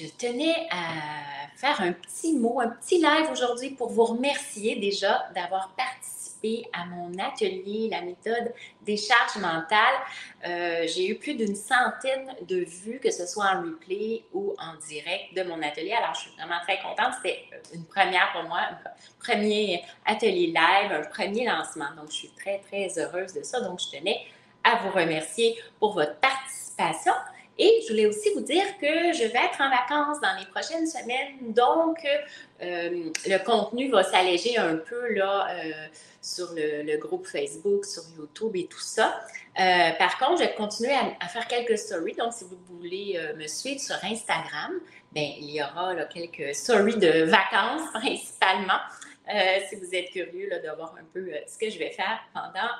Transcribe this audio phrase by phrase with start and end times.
[0.00, 5.28] je tenais à faire un petit mot, un petit live aujourd'hui pour vous remercier déjà
[5.34, 9.94] d'avoir participé à mon atelier, la méthode des charges mentales.
[10.46, 14.74] Euh, j'ai eu plus d'une centaine de vues, que ce soit en replay ou en
[14.86, 15.92] direct de mon atelier.
[15.92, 17.14] Alors, je suis vraiment très contente.
[17.22, 18.78] C'était une première pour moi, un
[19.20, 21.94] premier atelier live, un premier lancement.
[21.96, 23.60] Donc, je suis très, très heureuse de ça.
[23.60, 24.20] Donc, je tenais
[24.64, 27.12] à vous remercier pour votre participation.
[27.56, 30.88] Et je voulais aussi vous dire que je vais être en vacances dans les prochaines
[30.88, 32.04] semaines, donc
[32.62, 35.72] euh, le contenu va s'alléger un peu là euh,
[36.20, 39.20] sur le, groupe Facebook, sur YouTube et tout ça.
[39.60, 42.14] Euh, par contre, je vais continuer à, faire quelques stories.
[42.14, 44.72] Donc, si vous voulez me suivre sur Instagram,
[45.12, 48.80] bien, il y aura quelques stories de vacances principalement.
[49.68, 52.70] si vous êtes curieux de voir un peu ce que je vais faire pendant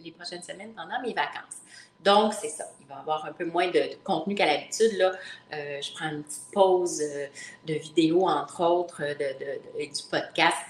[0.00, 1.58] les prochaines semaines, pendant mes vacances.
[2.04, 2.64] Donc, c'est ça.
[2.80, 4.92] Il va avoir un peu moins de, contenu qu'à l'habitude.
[4.96, 5.12] Là.
[5.52, 7.26] Euh, je prends une petite pause euh,
[7.66, 10.66] de vidéo, entre autres, de, du podcast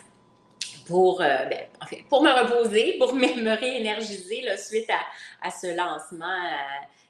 [0.86, 1.66] pour, euh, ben,
[2.08, 4.90] pour me reposer, pour me, réénergiser suite
[5.42, 6.26] à, ce lancement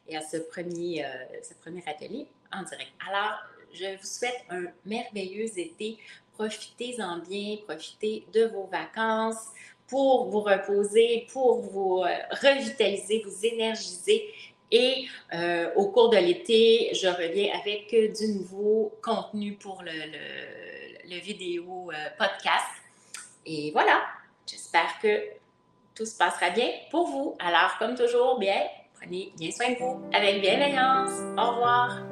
[0.06, 1.04] et à ce premier,
[1.42, 2.92] ce premier atelier en direct.
[3.08, 3.38] Alors,
[3.72, 5.98] je vous souhaite un merveilleux été.
[6.34, 9.48] Profitez-en bien, profitez de vos vacances
[9.92, 14.26] pour vous reposer, pour vous euh, revitaliser, vous énergiser.
[14.70, 21.90] Et euh, au cours de l'été, je reviens avec du nouveau contenu pour le, vidéo
[21.92, 22.72] euh, podcast.
[23.44, 24.02] Et voilà,
[24.46, 25.24] j'espère que
[25.94, 27.36] tout se passera bien pour vous.
[27.38, 28.62] Alors, comme toujours, bien,
[28.98, 31.10] prenez bien soin de vous avec bienveillance.
[31.36, 32.11] Au revoir.